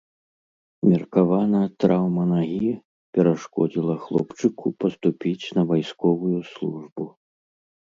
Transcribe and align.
Меркавана, 0.91 1.61
траўма 1.83 2.23
нагі 2.31 2.71
перашкодзіла 3.19 3.95
хлопчыку 4.07 4.67
паступіць 4.81 5.51
на 5.61 5.69
вайсковую 5.75 6.39
службу. 6.51 7.03